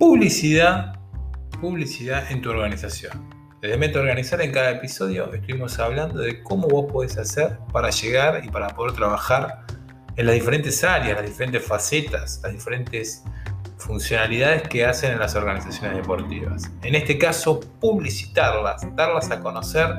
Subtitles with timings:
[0.00, 0.94] Publicidad,
[1.60, 3.28] publicidad en tu organización.
[3.60, 8.40] Desde Meta Organizar en cada episodio estuvimos hablando de cómo vos podés hacer para llegar
[8.42, 9.66] y para poder trabajar
[10.16, 13.24] en las diferentes áreas, las diferentes facetas, las diferentes
[13.76, 16.72] funcionalidades que hacen en las organizaciones deportivas.
[16.82, 19.98] En este caso, publicitarlas, darlas a conocer,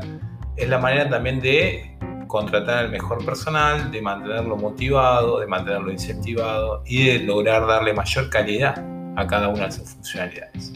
[0.56, 1.96] es la manera también de
[2.26, 8.32] contratar al mejor personal, de mantenerlo motivado, de mantenerlo incentivado y de lograr darle mayor
[8.32, 10.74] calidad a cada una de sus funcionalidades.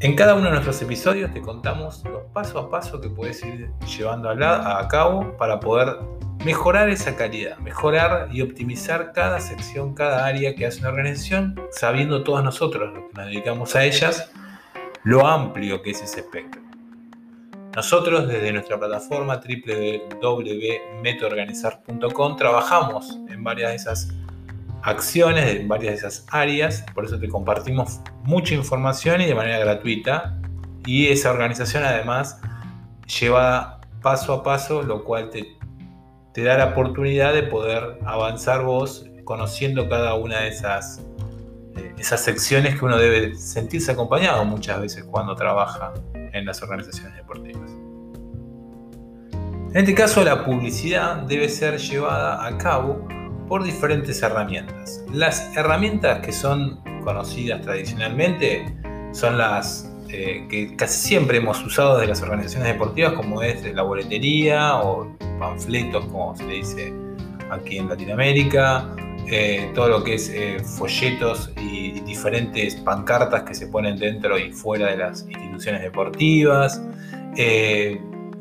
[0.00, 3.70] En cada uno de nuestros episodios te contamos los pasos a paso que puedes ir
[3.96, 5.96] llevando a, cabo para poder
[6.44, 12.24] mejorar esa calidad, mejorar y optimizar cada sección, cada área que hace una organización, sabiendo
[12.24, 14.32] todos nosotros, los que nos dedicamos a ellas,
[15.04, 16.60] lo amplio que es ese espectro.
[17.76, 24.12] Nosotros desde nuestra plataforma www.metoorganizar.com trabajamos en varias de esas
[24.82, 29.58] acciones en varias de esas áreas, por eso te compartimos mucha información y de manera
[29.58, 30.38] gratuita.
[30.84, 32.40] Y esa organización además
[33.20, 35.56] lleva paso a paso, lo cual te,
[36.32, 41.00] te da la oportunidad de poder avanzar vos conociendo cada una de esas,
[41.76, 47.16] eh, esas secciones que uno debe sentirse acompañado muchas veces cuando trabaja en las organizaciones
[47.16, 47.70] deportivas.
[49.72, 53.06] En este caso, la publicidad debe ser llevada a cabo
[53.52, 55.04] por diferentes herramientas.
[55.12, 58.64] Las herramientas que son conocidas tradicionalmente
[59.12, 63.82] son las eh, que casi siempre hemos usado de las organizaciones deportivas, como es la
[63.82, 66.94] boletería o panfletos, como se dice
[67.50, 68.96] aquí en Latinoamérica,
[69.30, 74.50] eh, todo lo que es eh, folletos y diferentes pancartas que se ponen dentro y
[74.50, 76.80] fuera de las instituciones deportivas,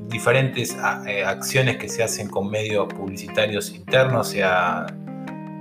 [0.08, 4.88] diferentes acciones que se hacen con medios publicitarios internos, sea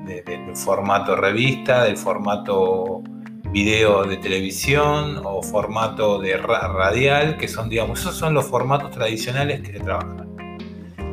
[0.05, 3.03] del formato revista, del formato
[3.53, 9.61] video de televisión o formato de radial, que son, digamos, esos son los formatos tradicionales
[9.61, 10.29] que se trabajan.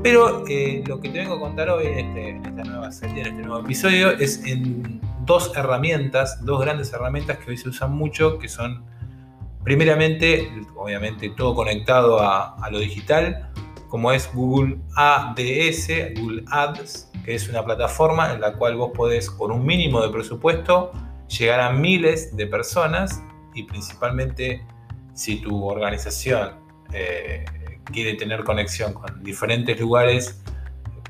[0.03, 3.27] Pero eh, lo que te vengo a contar hoy este, en, esta nueva serie, en
[3.27, 8.37] este nuevo episodio, es en dos herramientas, dos grandes herramientas que hoy se usan mucho,
[8.37, 8.85] que son,
[9.63, 13.51] primeramente, obviamente todo conectado a lo digital,
[13.87, 15.87] como es Google ADS,
[16.19, 20.09] Google Ads, que es una plataforma en la cual vos podés, con un mínimo de
[20.09, 20.93] presupuesto,
[21.27, 23.21] llegar a miles de personas
[23.53, 24.65] y principalmente
[25.13, 26.51] si tu organización
[26.93, 27.43] eh,
[27.91, 30.41] quiere tener conexión con diferentes lugares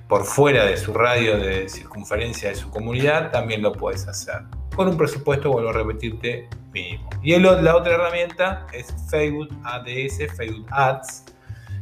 [0.09, 4.41] por fuera de su radio de circunferencia de su comunidad, también lo puedes hacer.
[4.75, 7.07] Con un presupuesto, vuelvo a repetirte, mínimo.
[7.21, 11.25] Y la otra herramienta es Facebook ADS, Facebook Ads,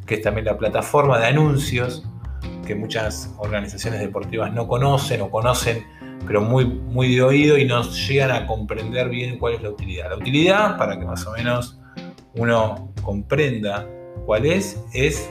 [0.05, 2.05] que es también la plataforma de anuncios
[2.65, 5.85] que muchas organizaciones deportivas no conocen o conocen,
[6.27, 10.09] pero muy, muy de oído y no llegan a comprender bien cuál es la utilidad.
[10.09, 11.79] La utilidad, para que más o menos
[12.33, 13.87] uno comprenda
[14.25, 15.29] cuál es, es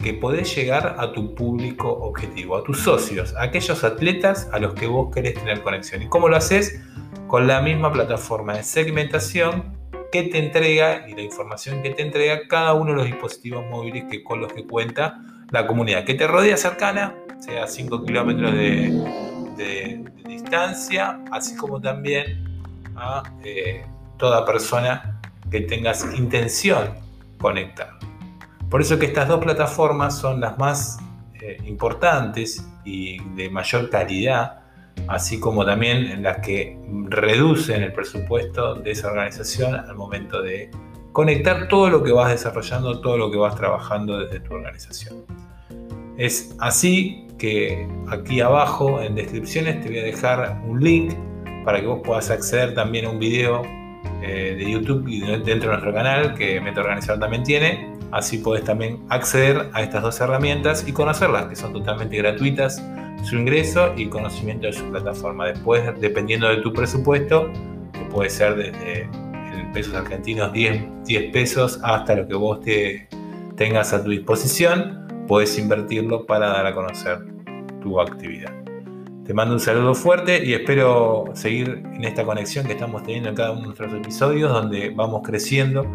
[0.00, 4.74] que podés llegar a tu público objetivo, a tus socios, a aquellos atletas a los
[4.74, 6.02] que vos querés tener conexión.
[6.02, 6.82] ¿Y cómo lo haces?
[7.26, 9.69] Con la misma plataforma de segmentación
[10.10, 14.04] que te entrega y la información que te entrega cada uno de los dispositivos móviles
[14.10, 20.04] que, con los que cuenta la comunidad que te rodea cercana, sea 5 kilómetros de,
[20.26, 22.62] distancia, así como también
[22.96, 23.84] a eh,
[24.16, 26.94] toda persona que tengas intención
[27.38, 27.98] conectar.
[28.70, 30.98] Por eso que estas dos plataformas son las más
[31.40, 34.59] eh, importantes y de mayor calidad,
[35.08, 36.78] así como también las que
[37.08, 40.70] reducen el presupuesto de esa organización al momento de
[41.12, 45.24] conectar todo lo que vas desarrollando, todo lo que vas trabajando desde tu organización.
[46.16, 51.14] Es así que aquí abajo en descripciones te voy a dejar un link
[51.64, 53.62] para que vos puedas acceder también a un video
[54.22, 55.04] eh, de YouTube
[55.44, 57.96] dentro de nuestro canal que Meta Organizador también tiene.
[58.12, 62.82] Así puedes también acceder a estas dos herramientas y conocerlas, que son totalmente gratuitas,
[63.22, 65.46] su ingreso y conocimiento de su plataforma.
[65.46, 67.50] Después, dependiendo de tu presupuesto,
[67.92, 69.08] que puede ser desde
[69.72, 73.08] pesos argentinos 10, 10 pesos hasta lo que vos te
[73.56, 77.18] tengas a tu disposición, puedes invertirlo para dar a conocer
[77.80, 78.52] tu actividad.
[79.24, 83.36] Te mando un saludo fuerte y espero seguir en esta conexión que estamos teniendo en
[83.36, 85.86] cada uno de nuestros episodios donde vamos creciendo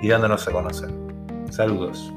[0.00, 0.90] y dándonos a conocer.
[1.50, 2.12] Saludos.